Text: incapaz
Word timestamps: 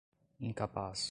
incapaz 0.39 0.99